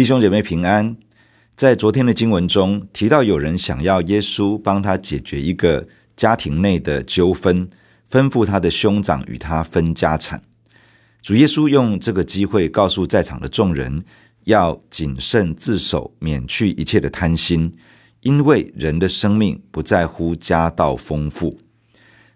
[0.00, 0.96] 弟兄姐妹平安。
[1.54, 5.86] 在昨天的经文中提到，有人想要耶稣帮他解决一个
[6.16, 7.68] 家庭内的纠纷，
[8.10, 10.42] 吩咐他的兄长与他分家产。
[11.20, 14.02] 主耶稣用这个机会告诉在场的众人，
[14.44, 17.70] 要谨慎自守，免去一切的贪心，
[18.22, 21.58] 因为人的生命不在乎家道丰富。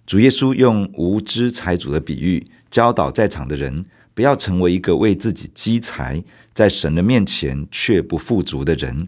[0.05, 6.23] 主耶稣用无知财主的比喻，教导在场的人，不要成为一个为自己积财，
[6.53, 9.07] 在神的面前却不富足的人。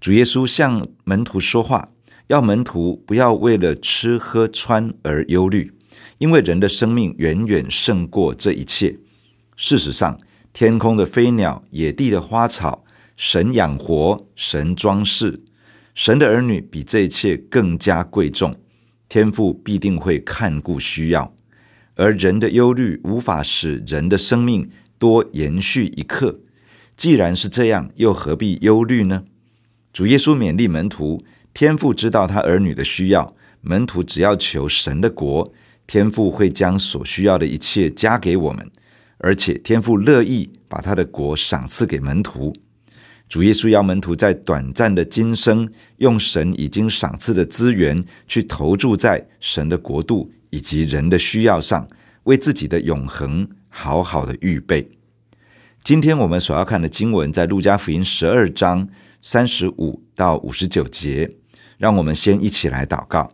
[0.00, 1.90] 主耶稣向门徒说话，
[2.28, 5.72] 要门徒不要为了吃喝穿而忧虑，
[6.18, 8.98] 因为人的生命远远胜过这一切。
[9.54, 10.18] 事实上，
[10.52, 12.84] 天空的飞鸟、野地的花草，
[13.16, 15.42] 神养活，神装饰，
[15.94, 18.54] 神的儿女比这一切更加贵重。
[19.08, 21.34] 天父必定会看顾需要。
[21.94, 26.40] 而人的忧虑无法使人的生命多延续一刻。
[26.96, 29.24] 既然是这样，又何必忧虑呢？
[29.92, 35.52] 主耶稣勉励门徒：天父知道他儿女的需要，门徒只要求神的国，
[35.86, 38.70] 天父会将所需要的一切加给我们。
[39.18, 42.52] 而且天父乐意把他的国赏赐给门徒。
[43.28, 50.30] 主耶稣要门徒在短暂的今生，用神已经赏赐的资源去投注在神的国度。
[50.52, 51.88] 以及人的需要上，
[52.22, 54.88] 为自己的永恒好好的预备。
[55.82, 58.88] 今天我们所要看的经文在路加福音十二章
[59.20, 61.28] 三十五到五十九节。
[61.78, 63.32] 让我们先一起来祷告。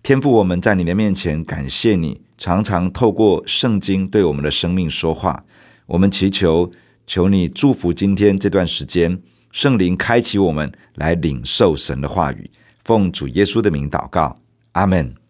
[0.00, 5.44] 天父，我们在你的面前感谢你，常常透过圣经对我们的生命说话。
[5.86, 6.70] 我们祈求，
[7.04, 12.48] 求你祝福今天这段时间，圣灵开启我们来领受神的话语。
[12.84, 14.40] 奉主耶稣的名祷告，
[14.72, 15.23] 阿门。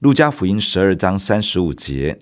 [0.00, 2.20] 路加福音十二章三十五节：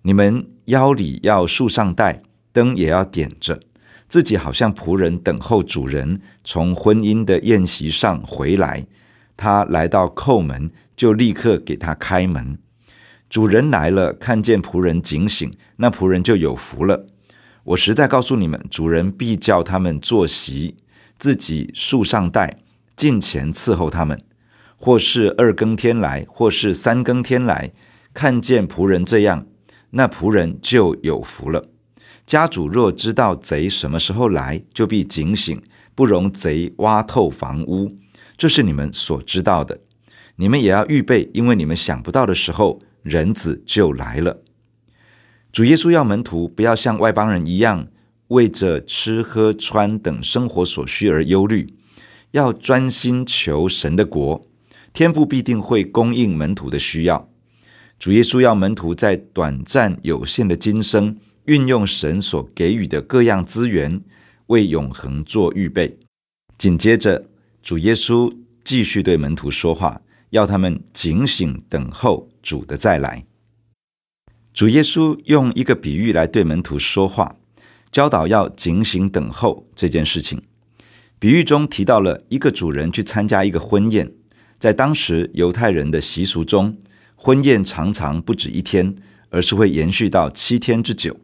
[0.00, 3.60] 你们腰里要束上带，灯也要点着，
[4.08, 8.86] 自己好像仆人等候主人从婚姻的宴席上回来。
[9.36, 12.58] 他来到叩门，就立刻给他开门。
[13.28, 17.06] 主人来了，看见仆人警醒，那仆人就有福了。
[17.64, 20.78] 我实在告诉你们，主人必叫他们坐席，
[21.18, 22.56] 自己束上带，
[22.96, 24.18] 近前伺候他们。
[24.82, 27.70] 或是二更天来，或是三更天来，
[28.14, 29.46] 看见仆人这样，
[29.90, 31.68] 那仆人就有福了。
[32.26, 35.60] 家主若知道贼什么时候来，就必警醒，
[35.94, 37.98] 不容贼挖透房屋。
[38.38, 39.80] 这是你们所知道的，
[40.36, 44.42] 你们也要预备，因为你们想不到的时候，人子就来了。
[45.52, 47.86] 主耶稣要门徒不要像外邦人一样，
[48.28, 51.74] 为着吃喝穿等生活所需而忧虑，
[52.30, 54.49] 要专心求神的国。
[54.92, 57.28] 天父必定会供应门徒的需要。
[57.98, 64.00] 主耶稣要门徒在短暂有限的今生，运用神所给予的各样资源，
[64.46, 65.98] 为永恒做预备。
[66.56, 67.26] 紧接着，
[67.62, 68.34] 主耶稣
[68.64, 70.00] 继续对门徒说话，
[70.30, 73.26] 要他们警醒等候主的再来。
[74.52, 77.36] 主耶稣用一个比喻来对门徒说话，
[77.92, 80.42] 教导要警醒等候这件事情。
[81.18, 84.12] 比喻中提到了一个主人去参加一个婚宴。
[84.60, 86.76] 在当时犹太人的习俗中，
[87.16, 88.94] 婚宴常常不止一天，
[89.30, 91.18] 而是会延续到七天之久。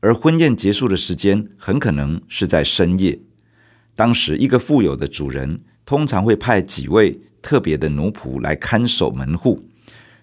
[0.00, 3.18] 而婚宴结束的时间很可能是在深夜。
[3.94, 9.66] 当时，一个富有的主人通常会派几位特别的奴仆来看守门户。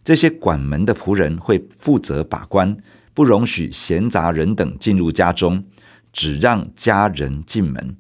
[0.04, 2.78] 这些管门的仆人会负责把关，
[3.16, 5.64] 不容许闲杂人等进入家中，
[6.12, 7.98] 只让家人进门。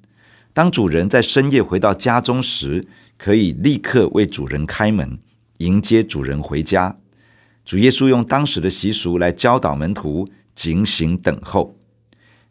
[0.54, 2.86] 当主人在深夜回到家中时，
[3.18, 5.20] 可以立刻为主人开门，
[5.58, 6.98] 迎接主人回家。
[7.64, 11.78] 主耶稣用当时的习俗来教导门徒警醒等候。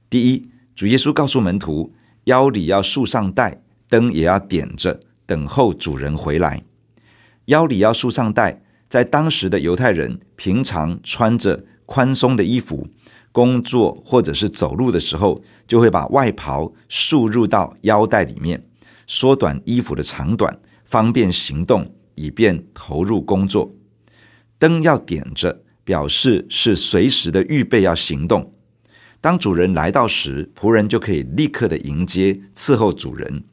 [0.08, 1.92] 第一，主耶稣告诉门徒，
[2.24, 6.62] 腰里要束上带，灯也要点着，等候主人回来。
[7.46, 12.88] 腰里要束上带，在当时的犹太人平常穿着宽松的衣服，
[13.32, 18.64] 工作或者是走路的时候，就会把外袍束入到腰带里面。
[19.06, 23.74] 缩短衣服的长短，方便行动，以便投入工作。
[24.58, 28.54] 灯要点着，表示是随时的预备要行动。
[29.20, 33.44] 当主人来到时，仆人就可以立刻的迎接伺候主人。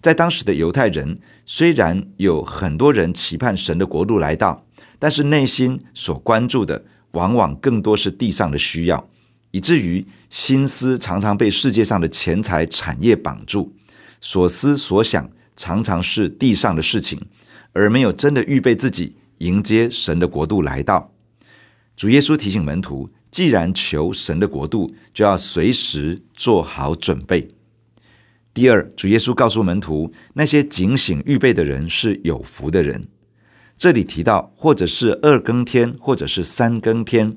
[0.00, 4.66] 在当时的犹太人，虽然有很多人期盼神的国度来到，
[4.98, 9.08] 但是内心所关注的往往更多是地上的需要，
[9.52, 13.76] 以至于心思常常被世界上的钱财产业绑住。
[14.22, 17.20] 所思所想常常是地上的事情，
[17.72, 21.12] 而没有真的预备自己迎接神的国度来到。
[21.94, 27.48] 主耶稣提醒门徒，既然求神的国度，就要随时做好准备。
[28.54, 33.08] 第二，主耶稣告诉门徒，那些警醒预备的人是有福的人。
[33.76, 37.36] 这里提到，或者是二更天，或者是三更天，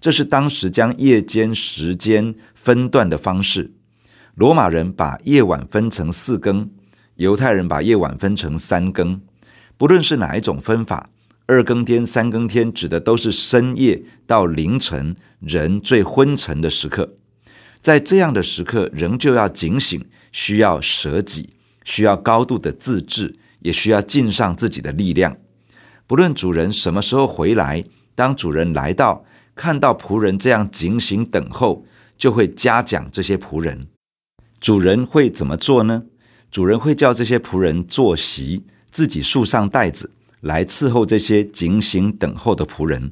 [0.00, 3.72] 这是当时将夜间时间分段的方式。
[4.34, 6.70] 罗马人把夜晚分成四更，
[7.16, 9.20] 犹太人把夜晚分成三更。
[9.76, 11.10] 不论是哪一种分法，
[11.46, 17.16] 二更天、三更天指的都是深夜到凌晨人最昏沉的时刻。
[17.82, 21.52] 在这样的时刻，仍旧要警醒，需要舍己，
[21.84, 25.36] 需要高度的自制，也需要尽上自己的力量。
[26.06, 27.84] 不论主人什么时候回来，
[28.14, 31.84] 当主人来到，看到仆人这样警醒等候，
[32.16, 33.88] 就会嘉奖这些仆人。
[34.62, 36.04] 主人会怎么做呢？
[36.48, 38.62] 主人会叫这些仆人坐席，
[38.92, 43.10] 自己束上带子，来伺候这些警醒等候的仆人。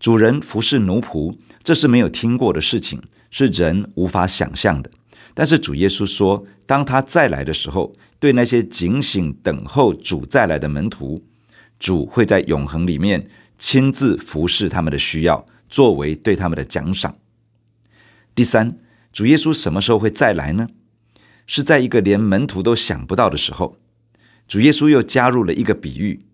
[0.00, 4.90] 主人服侍奴仆，这是没有听过的事情，是人无法想象的。
[5.34, 11.22] 但是主耶稣说，当他再来的时候，对那些警醒等候主再来的门徒。
[11.78, 13.28] 主会在永恒里面
[13.58, 17.14] 亲自服侍他们的需要，作为对他们的奖赏。
[18.34, 18.78] 第三，
[19.12, 20.68] 主耶稣什么时候会再来呢？
[21.46, 23.78] 是在一个连门徒都想不到的时候。
[24.48, 26.24] 主耶稣又加入了一个比喻。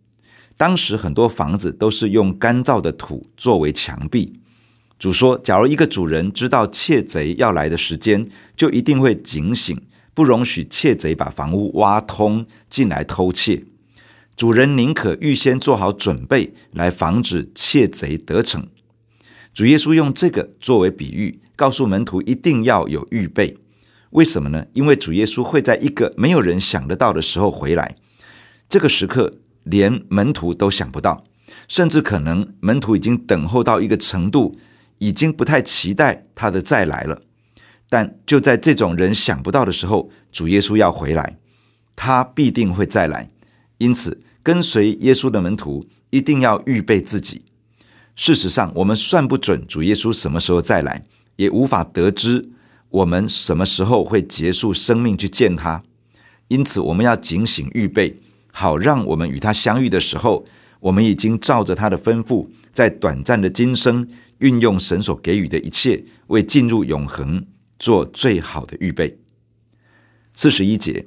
[0.57, 4.41] 当时很多房子都是用干燥的土作为墙壁。
[4.99, 9.81] 主说，假如一个主人知道窃贼要来的时间，就一定会警醒，
[10.15, 13.65] 不容许窃贼把房屋挖通进来偷窃。
[14.35, 18.67] 主人宁可预先做好准备，来防止窃贼得逞。
[19.55, 23.59] 主耶稣用这个作为比喻，告诉门徒一定要有预备。
[24.11, 24.65] 为什么呢？
[24.75, 27.97] 因为主耶稣会在一个没有人想得到的时候回来。
[28.69, 31.25] 这个时刻连门徒都想不到，
[31.67, 34.57] 甚至可能门徒已经等候到一个程度，
[34.99, 37.23] 已经不太期待他的再来了。
[37.91, 41.39] 但就在这种人想不到的时候，主耶稣要回来，
[41.97, 43.29] 他必定会再来。
[43.79, 47.43] 因此，跟随耶稣的门徒一定要预备自己。
[48.15, 51.05] 事实上，我们算不准主耶稣什么时候再来，
[51.39, 52.51] 也无法得知
[52.91, 55.83] 我们什么时候会结束生命去见他。
[56.49, 58.21] 因此，我们要警醒预备，
[58.53, 60.45] 好让我们与他相遇的时候，
[60.81, 64.09] 我们已经照着他的吩咐，在短暂的今生
[64.39, 67.45] 运用神所给予的一切，为进入永恒
[67.79, 69.19] 做最好的预备。
[70.33, 71.07] 四十一节，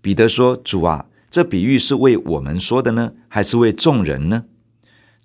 [0.00, 4.44] 彼得说：“主啊。”这比喻是为我们说的呢，还是为众人呢？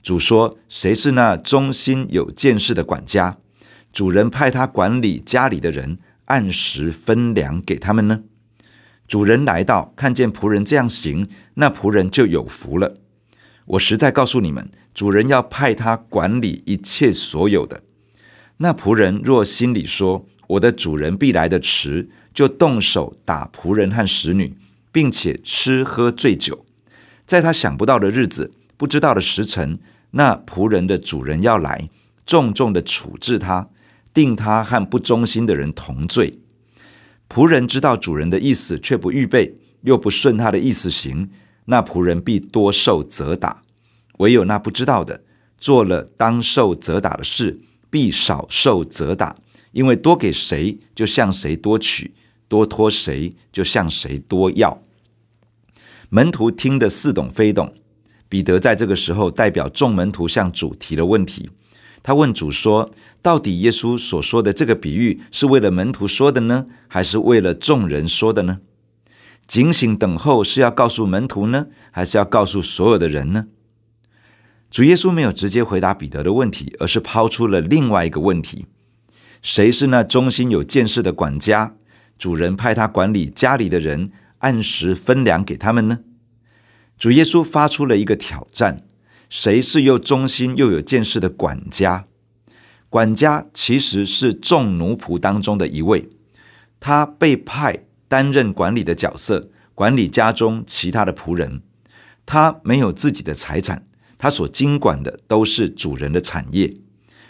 [0.01, 3.39] 主说：“谁是那忠心有见识的管家？
[3.97, 8.21] 主人派他管理家里的人，按时分粮给他们呢？
[9.07, 12.93] 主人来到，看见仆人这样行，那仆人就有福了。
[13.65, 17.81] 我实在告诉你们，主人要派他管理一切所有的。
[18.57, 24.53] 那仆人若心里说：我的主人必来的迟，就动手打仆人和使女。”
[24.93, 26.67] 并且吃喝醉酒，
[27.25, 29.79] 在他想不到的日子、不知道的时辰，
[30.11, 31.89] 那仆人的主人要来，
[32.27, 33.69] 重重的处置他，
[34.17, 36.39] 定他和不忠心的人同罪。
[37.29, 41.29] 仆人知道主人的意思，却不预备，又不顺他的意思行，
[41.65, 43.61] 那仆人必多受责打；
[44.17, 45.21] 唯有那不知道的，
[45.59, 47.59] 做了当受责打的事，
[47.91, 49.35] 必少受责打，
[49.71, 52.09] 因为多给谁，就向谁多取；
[52.47, 54.81] 多托谁，就向谁多要。
[56.09, 57.71] 门徒听得似懂非懂，
[58.27, 61.51] 彼得在这个时候代表众门徒向主提了问题。
[62.03, 68.59] 他问主说：“到底耶稣所说的这个比喻是为了门徒说的呢，还是为了众人说的呢？
[69.45, 73.47] 警醒等候是要告诉门徒呢，还是要告诉所有的人呢？”
[74.71, 78.65] 主耶稣没有直接回答彼得的问题，而是抛出了另外一个问题
[79.41, 81.75] ：“谁是那忠心有见识的管家？
[82.17, 84.11] 主人派他管理家里的人。”
[84.41, 86.01] 按时分粮给他们呢？
[86.95, 88.85] 主耶稣发出了一个挑战：
[89.29, 92.05] 谁是又忠心又有见识的管家？
[92.89, 96.09] 管家其实是众奴仆当中的一位，
[96.79, 101.61] 他被派担任管理的角色，管理家中其他的仆人。
[102.25, 103.85] 他没有自己的财产，
[104.17, 106.77] 他所经管的都是主人的产业。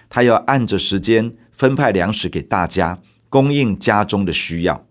[0.09, 2.99] 他要按着时间分派粮食给大家，
[3.29, 4.87] 供应家中的需要。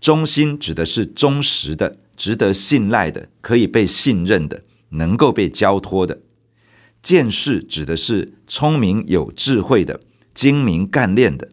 [0.00, 4.62] 忠心指的是忠实的、值得信赖的、可以被信任的、
[4.96, 6.16] 能够被交托的；
[7.02, 10.00] 见识指的是聪明有智慧的、
[10.34, 11.48] 精明干练的。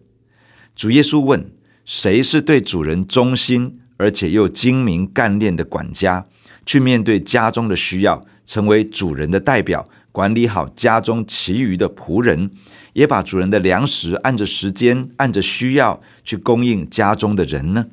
[0.76, 1.52] 主耶稣问：
[1.86, 6.26] 谁是对主人忠心而且又精明干练的管家，
[6.66, 12.50] 去面对家中的需要，成为主人的代表，管理好家中其余的仆人，
[12.94, 17.88] 也把主人的粮食按着时间、按着需要去供应家中的人呢？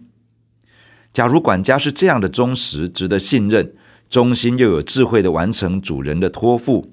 [1.13, 3.75] 假如管家是这样的忠实、值得信任、
[4.11, 6.93] 忠心又有智慧的完成主人的托付，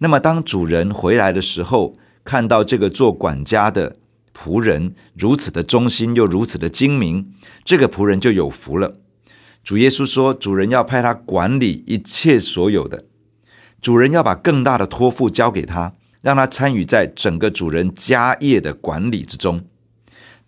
[0.00, 3.96] 那么当主人回来的时候，看到这个做管家的
[4.36, 7.32] 仆人如此的忠心又如此的精明，
[7.64, 8.98] 这个仆人就有福了。
[9.64, 13.06] 主耶稣说，主人要派他管理一切所有的，
[13.80, 19.64] 主人要把更大的托付交给他，让他参与在整个主人家业的管理之中。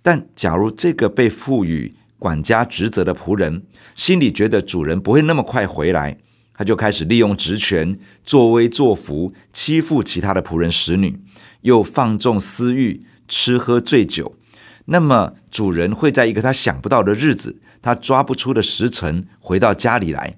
[0.03, 3.65] 但假如这个被赋予管家职责的仆人
[3.97, 6.19] 心里觉得主人不会那么快回来，
[6.53, 11.19] 他就开始利用职权作威作福，欺负其他的仆人使女，
[11.63, 14.37] 又放纵私欲，吃喝醉酒。
[14.85, 20.37] 那么主人会在一个他想不到的日子，他抓不出的时辰回到家里来。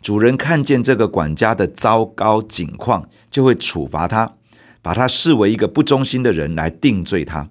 [0.00, 4.34] 主人看见这个管家的糟糕境况，就会处罚他，
[4.82, 7.50] 把他视为一个不忠心的人来定罪他。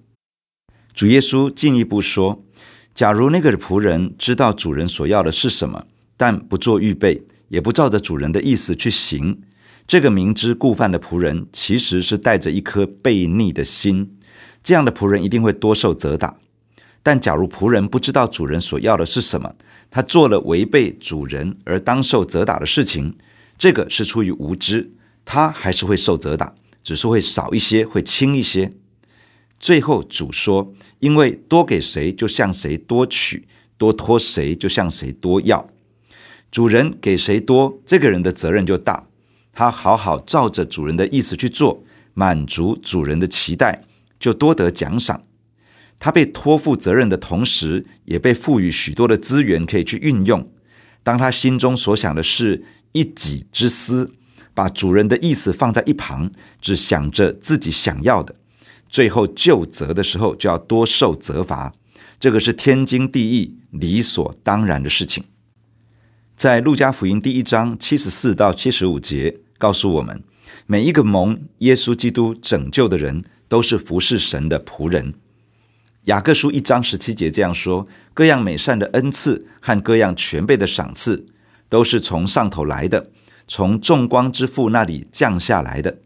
[0.93, 2.43] 主耶稣进一步说：
[2.93, 5.85] 假如那个仆人知道主人所要的是什么，
[6.17, 9.41] 但不做预备，也不照着主人的意思去行，
[9.87, 14.17] 这个明知故犯的仆人，其实是带着一颗悖逆的心。
[14.61, 16.37] 这样的仆人一定会多受责打，
[17.01, 19.55] 但假如仆人不知道主人所要的是什么，
[19.89, 23.15] 他做了违背主人而当受责打的事情，
[23.57, 24.91] 这个是出于无知，
[25.25, 28.73] 他还是会受责打，只是会少一些，会轻一些。
[29.61, 33.43] 最后主说：“因为多给谁，就向谁多取；
[33.77, 35.69] 多托谁，就向谁多要。
[36.49, 39.07] 主人给谁多，这个人的责任就大。
[39.53, 43.83] 他好好照着主人的意思去做，满足主人的期待。”
[44.19, 45.23] 就多得奖赏。
[45.97, 50.47] 他被托付责任的同时，也被赋予许多的资源可以去运用。
[51.01, 54.11] 当他心中所想的是一己之私，
[54.53, 58.35] 把主人的意思放在一旁，只想着自己想要的，
[58.91, 61.73] 最后究责的时候就要多受责罚。
[62.19, 65.23] 这个是天经地义、理所当然的事情。
[66.35, 70.21] 在路加福音第一章七十四到七十五节，告诉我们，
[70.67, 75.13] 每一个蒙耶稣基督拯救的人，都是服侍神的仆人。
[76.05, 81.27] 雅各书一章十七节这样说：各样美善的恩赐和各样全备的赏赐，
[81.69, 83.11] 都是从上头来的，
[83.47, 85.99] 从众光之父那里降下来的，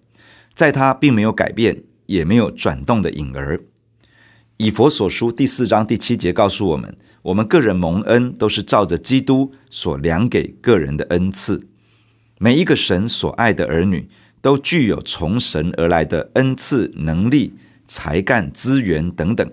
[0.54, 3.62] 在他并没有改变，也没有转动的影儿。
[4.58, 11.68] 以佛所书第四章第七节告诉我们：我们个人蒙恩，都是照着基督所量给个人的恩赐。
[12.38, 14.10] 每一个神所爱的儿女。
[14.42, 17.56] 都具有从神而来的恩赐、能力、
[17.88, 19.52] 才干、资源等等。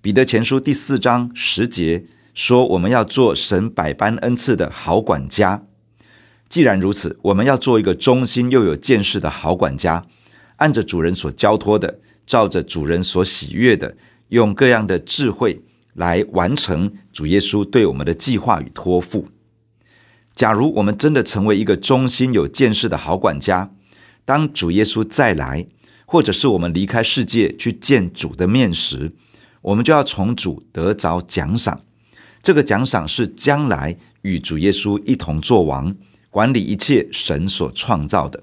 [0.00, 5.64] 彼得前书第四章十节说：“我们要做神百般恩赐的好管家。”
[6.48, 10.06] 既然如此，我们要做一个忠心又有见识的好管家，
[10.56, 13.96] 按着主人所交托的，照着主人所喜悦的，
[14.28, 15.62] 用各样的智慧
[15.94, 19.28] 来完成主耶稣对我们的计划与托付。
[20.34, 23.72] 假如我们真的成为一个忠心有见识的好管家，
[24.24, 25.66] 当主耶稣再来，
[26.06, 29.12] 或者是我们离开世界去见主的面时，
[29.62, 31.80] 我们就要从主得着奖赏。
[32.42, 35.94] 这个奖赏是将来与主耶稣一同作王，
[36.30, 38.42] 管理一切神所创造的。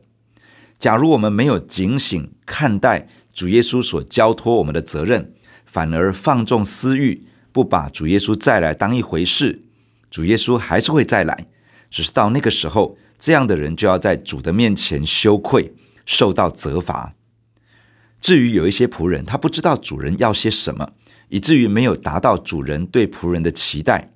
[0.81, 5.31] 假如我们没有警醒看待主耶稣所交托我们的责任，
[5.63, 7.23] 反而放纵私欲，
[7.53, 9.61] 不把主耶稣再来当一回事，
[10.09, 11.45] 主耶稣还是会再来，
[11.91, 12.97] 只是到那个时候。
[13.19, 15.75] 这样的人就要在主的面前羞愧，
[16.07, 17.13] 受到责罚。
[18.19, 20.93] 至于有一些仆人，他不知道主人要些什么，
[21.29, 24.11] 以至于没有达到主人对仆人的期待。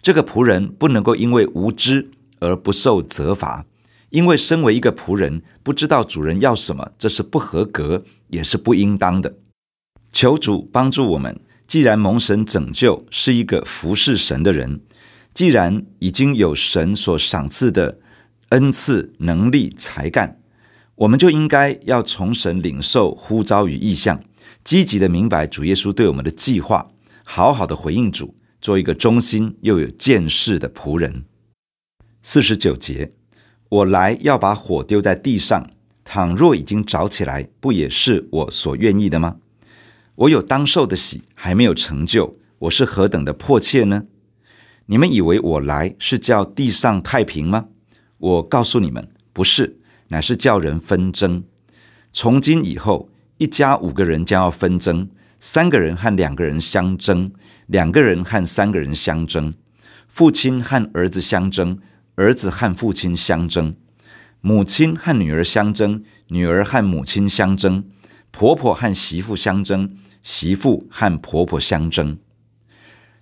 [0.00, 3.66] 这个仆人不能够因为无知而不受责罚，
[4.10, 9.38] 因为身为一个仆人，不知道主人要什么，这是不合格，也是不应当的。
[10.12, 14.80] 求主帮助我们，既然蒙神拯救，是一个服侍神的人，
[15.32, 17.98] 既然已经有神所赏赐的。
[18.50, 20.40] 恩赐、能力、才干，
[20.96, 24.24] 我们就应该要从神领受呼召与意向，
[24.64, 26.90] 积极的明白主耶稣对我们的计划，
[27.22, 31.26] 好好的回应主，做一个忠心又有见识的仆人。
[32.24, 33.12] 四十九节，
[33.70, 35.70] 我来要把火丢在地上，
[36.04, 39.36] 倘若已经着起来，不也是我所愿意的吗？
[40.16, 44.06] 我有当受的喜，还没有成就，我是何等的迫切呢？
[44.86, 47.68] 你们以为我来是叫地上太平吗？
[48.18, 51.44] 我告诉你们，不是，乃是叫人纷争。
[52.12, 53.08] 从今以后，
[53.38, 55.08] 一家五个人将要纷争，
[55.38, 57.30] 三个人和两个人相争，
[57.68, 59.54] 两个人和三个人相争，
[60.08, 61.78] 父亲和儿子相争，
[62.20, 63.74] 儿子和父亲相争，
[64.42, 67.84] 母亲和女儿相争，女儿和母亲相争，
[68.30, 72.18] 婆婆和媳妇相争，媳妇和婆婆相争。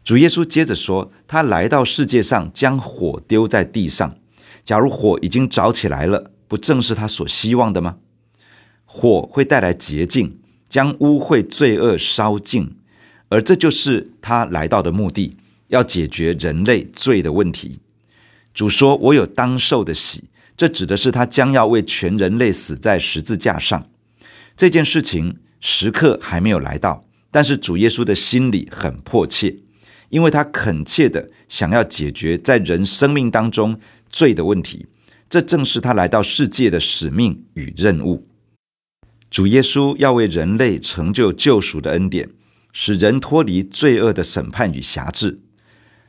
[0.02, 4.16] 主耶稣接着说：“他来到世界上，将火丢在地上。
[4.64, 7.98] 假如火已经着起来了，不正是他所希望的吗？
[8.84, 12.76] 火会带来洁净，将污秽罪恶烧尽，
[13.28, 15.36] 而这就是他来到的目的，
[15.68, 17.78] 要解决人类罪的问题。
[18.58, 20.24] 主说：‘我有当受的喜’，
[20.58, 23.88] 这指的是他将要为全人类死在十字架上。
[24.56, 29.58] 这件事情时刻还没有来到，但是主耶稣的心里很迫切。”
[30.10, 33.78] 因为他恳切的想要解决在人生命当中
[34.10, 34.86] 罪的问题，
[35.30, 38.26] 这正是他来到世界的使命与任务。
[39.30, 42.30] 主耶稣要为人类成就救赎的恩典，
[42.72, 45.38] 使人脱离罪恶的审判与辖制。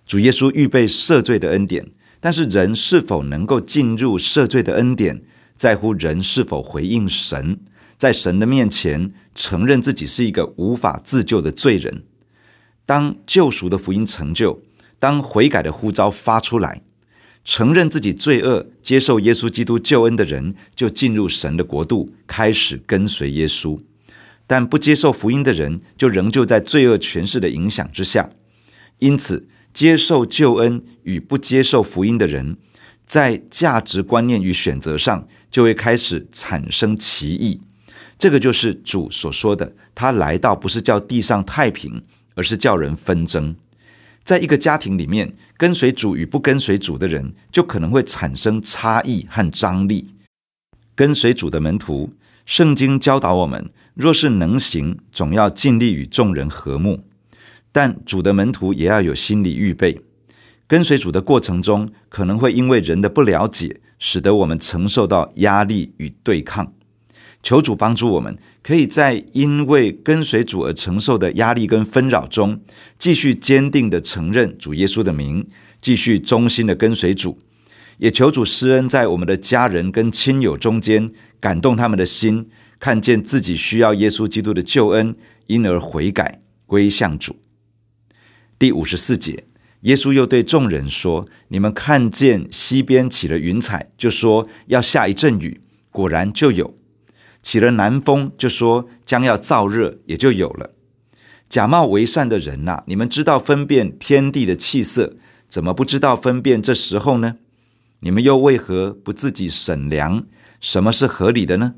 [0.07, 5.21] 主耶稣预备赦罪的恩典，但是人是否能够进入赦罪的恩典，
[5.55, 7.59] 在乎人是否回应神，
[7.97, 12.03] 在神的面前承认自己是一个无法自救的罪人。
[12.85, 14.61] 当救赎的福音成就，
[14.97, 16.81] 当悔改的呼召发出来，
[17.45, 23.79] 承认自己罪恶，接受耶稣基督救恩的人，就进入神的国度，开始跟随耶稣。
[24.45, 28.31] 但不接受福音的人，就仍旧在罪恶权势的影响之下。
[28.97, 32.57] 因此，接受救恩与不接受福音的人，
[33.05, 37.61] 在价值观念与选择上，就会开始产生歧义。
[38.17, 42.03] 这个就是主所说的，他来到不是叫地上太平。
[42.35, 43.53] 而是叫人纷争，
[44.23, 50.15] 在一个家庭里面，跟随主与不跟随主的人，就可能会产生差异和张力。
[50.95, 52.13] 跟随主的门徒，
[52.45, 57.03] 圣经教导我们，若是能行，总要尽力与众人和睦。
[57.71, 60.01] 但主的门徒也要有心理预备，
[60.67, 66.73] 跟随主的过程中，可能会因为人的不了解，使得我们承受到压力与对抗。
[67.41, 72.59] 求主帮助我们，可以在因为跟随主而承受的压力跟纷扰中，
[72.97, 75.47] 继续坚定地承认主耶稣的名，
[75.79, 77.39] 继续忠心的跟随主。
[77.97, 85.15] 也求主施恩在我们的家人跟亲友中间，感动他们的心，看见自己需要耶稣基督的救恩，
[85.47, 87.37] 因而悔改归向主。
[88.59, 89.45] 第五十四节，
[89.83, 96.77] 耶稣又对众人说：“你们看见西边起了云彩，就说要下一阵雨，果然就有。”
[97.41, 100.71] 起了南风，就说将要燥热，也就有了。
[101.47, 105.15] 假冒为善的人呐、你们知道分辨天地的气色，
[105.47, 107.37] 怎么不知道分辨这时候呢？
[108.01, 110.25] 你们又为何不自己审量
[110.59, 111.75] 什么是合理的呢？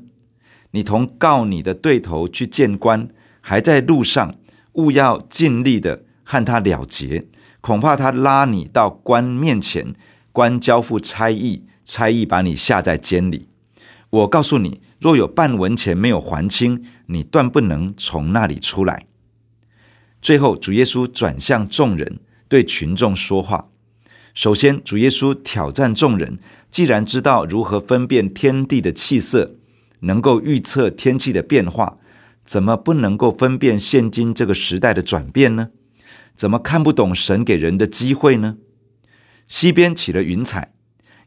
[0.72, 3.06] 你同告你的对头去见官，
[3.40, 4.34] 还在路上，
[4.72, 7.26] 务要尽力的和他了结，
[7.60, 9.94] 恐怕他拉你到官面前，
[10.32, 13.48] 官交付差役，差役把你下在监里。
[14.08, 14.80] 我告诉你。
[14.98, 19.06] 若有半文钱没有还清，你断不能从那里出来。
[20.22, 23.68] 最后，主耶稣转向众人，对群众说话。
[24.32, 26.38] 首先，主耶稣挑战众人：
[26.70, 29.56] 既然知道如何分辨天地的气色，
[30.02, 31.98] 能够预测天气的变化，
[32.44, 35.70] 怎么不能够分辨现今这个时代的转变呢？
[36.36, 38.56] 怎么看不懂神给人的机会呢？
[39.48, 40.72] 西边起了云彩，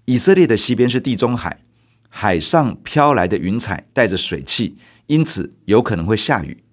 [0.06, 1.62] 以色列的西边是地中海。
[2.10, 6.63] 海上飘来的云彩带着水汽，因此有可能会下雨。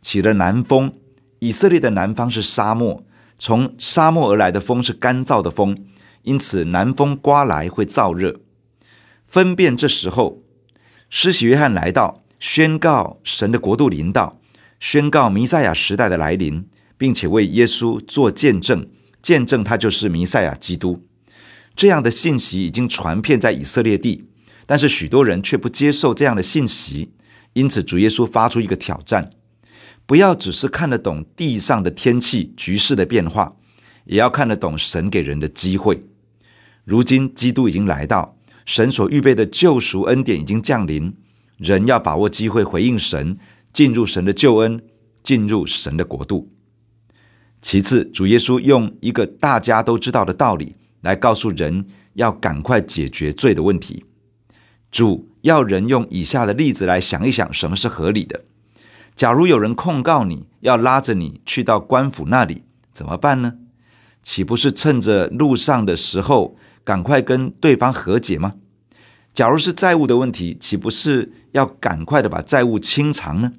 [0.00, 0.94] 起了南风，
[1.40, 3.04] 以色列的南方是沙漠，
[3.38, 5.84] 从沙漠而来的风是干燥的风，
[6.22, 8.40] 因此南风刮来会燥热。
[9.26, 10.42] 分辨这时候，
[11.10, 14.40] 施洗约翰来到，宣告神的国度临到，
[14.80, 16.66] 宣告弥赛亚时代的来临，
[17.00, 18.86] 并且为耶稣做见证，
[19.22, 21.06] 见证他就是弥赛亚基督。
[21.74, 24.26] 这样的信息已经传遍在以色列地。
[24.66, 27.12] 但是许多人却不接受这样的信息，
[27.54, 29.30] 因此主耶稣发出一个挑战：
[30.04, 33.56] 不要只是看得懂地上的天气局势的变化，
[34.04, 36.04] 也要看得懂神给人的机会。
[36.84, 38.36] 如今基督已经来到，
[38.66, 41.16] 神所预备的救赎恩典已经降临，
[41.56, 43.38] 人要把握机会回应神，
[43.72, 44.82] 进入神的救恩，
[45.22, 46.52] 进入神的国度。
[47.62, 54.04] 其次，主耶稣用一个大家都知道的道理来告诉人，要赶快解决罪的问题。
[54.90, 58.42] 主要人用以下的例子来想一想，什么是合理的。
[59.14, 63.54] 假如有人控告你，要拉着你去到官府那里，怎么办呢？
[64.22, 68.54] 岂不是趁着路上的时候，赶快跟对方和解吗？
[69.32, 73.52] 假如是债务的问题，岂不是要赶快的把债务清偿呢？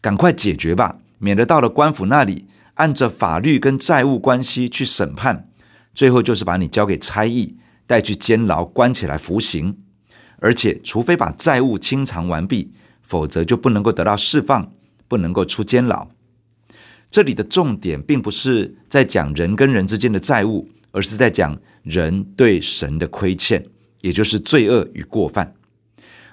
[0.00, 2.46] 赶快解决吧，免得到了官府那里，
[2.80, 5.50] 按着法律跟债务关系去审判，
[5.94, 9.76] 最后就是把你交给差役，带去监牢关起来服刑。
[10.38, 14.72] 而且，除非把债务清偿完毕，否则就不能够得到释放，
[15.06, 16.08] 不能够出监牢。
[17.10, 23.62] 这里的重点并不是在讲人跟人之间的债务，而是在讲人对神的亏欠，
[24.00, 25.52] 也就是罪恶与过犯。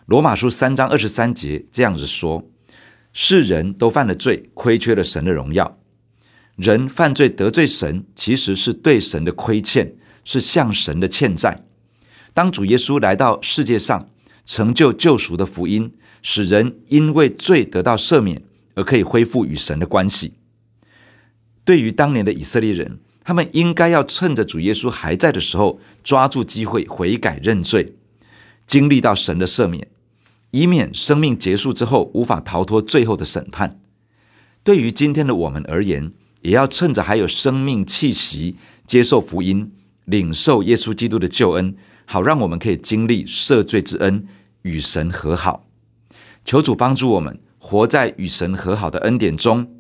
[0.06, 2.50] 罗马书三章二十三节这样子说
[3.12, 5.78] ：“世人都犯了罪，亏缺了神的荣耀。
[6.58, 9.94] 人犯罪得罪神，其实是对神的亏欠，
[10.24, 11.64] 是向神的欠债。
[12.34, 14.10] 当主耶稣来到世界上，
[14.44, 15.92] 成就救赎的福音，
[16.24, 18.42] 使人因为罪得到赦免，
[18.74, 20.34] 而可以恢复与神的关系。”
[21.64, 27.94] 对于当年的以色列人，他们应该要趁着主耶稣还在的时候，抓住机会悔改认罪，
[28.66, 29.88] 经历到神的赦免，
[30.50, 33.80] 以免生命结束之后无法逃脱最后的审判。
[34.64, 36.12] 对于今天的我们而言，
[36.48, 38.56] 也要趁着还有生命气息，
[38.86, 39.70] 接受福音，
[40.06, 44.26] 领受耶稣基督的救恩，好让我们可以经历赦罪之恩，
[44.62, 45.68] 与神和好。
[46.46, 49.74] 求主帮助我们活在与神和好的恩典中。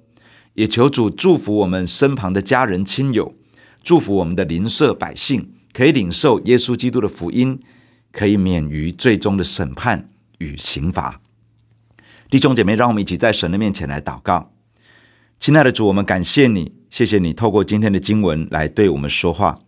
[0.56, 3.34] 也求主祝福我们身旁的家人亲友，
[3.82, 7.62] 祝福我们的邻舍百姓，可以领受耶稣基督的福音，
[8.12, 11.21] 可以免于最终的审判与刑罚。
[12.30, 14.51] 弟兄姐妹，让我们一起在神的面前来祷告。
[15.39, 19.60] 亲爱的主，我们感谢你，谢谢你透过今天的经文来对我们说话。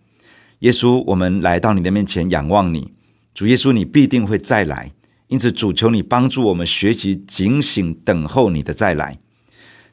[0.60, 2.91] 耶稣，我们来到你的面前仰望你。
[3.34, 4.91] 主耶稣，你必定会再来，
[5.27, 9.19] 因此主求你帮助我们学习警醒等候你的再来。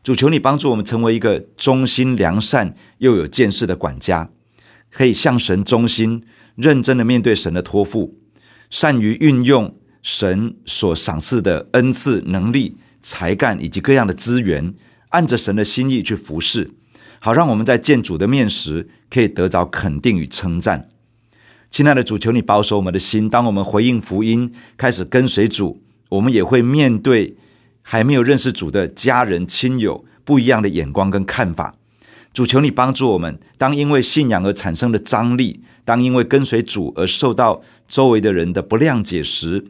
[0.03, 4.31] 主求你帮助我们成为一个忠心良善又有见识的管家，
[4.91, 6.25] 可以向神忠心、
[6.57, 8.19] 认真的面对神的托付，
[8.71, 14.75] 善于运用神所赏赐的恩赐、能力、才干以及各样的资源，
[15.17, 16.73] 按着神的心意去服侍，
[17.21, 20.91] 好让我们在见主的面时可以得着肯定与称赞。
[21.71, 27.39] 亲爱的主，求你保守我们的心，当我们回应福音，开始跟随主，我们也会面对。
[27.89, 31.77] 还没有认识主的家人亲友，不一样的眼光跟看法，
[32.35, 33.39] 主求你帮助我们。
[33.57, 39.67] 当因为信仰而产生的张力，当因为跟随主而受到周围的人的不谅解时，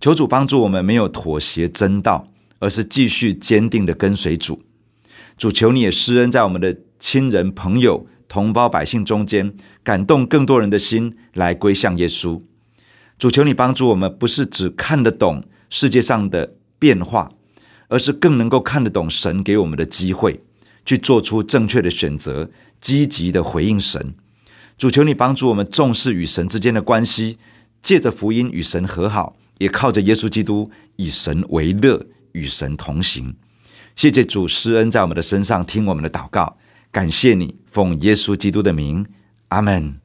[0.00, 2.28] 求主帮助我们没有妥协真道，
[2.60, 4.62] 而是继续坚定的跟随主。
[5.36, 12.42] 主求你也施恩在我们的亲人、朋友、同胞、百姓中间，感动更多人的心来归向耶稣。
[13.18, 17.30] 主求你帮助我们，不是只看得懂世界上的变化。
[17.88, 20.40] 而是更能够看得懂神给我们的机会，
[20.84, 24.12] 去做出正确的选择，积极的回应神。
[24.76, 27.38] 主求你帮助我们重视与神之间的关系，
[27.80, 33.36] 借着福音与神和好，也靠着耶稣基督以神为乐，与神同行。
[33.96, 36.58] 谢谢主施恩在我们的身上，听我们的祷告，
[36.92, 39.06] 感谢你，奉耶稣基督的名，
[39.48, 39.98] 阿门。